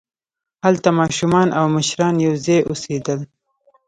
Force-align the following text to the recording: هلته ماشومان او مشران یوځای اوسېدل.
هلته 0.65 0.89
ماشومان 0.99 1.47
او 1.59 1.65
مشران 1.77 2.15
یوځای 2.27 2.59
اوسېدل. 2.69 3.19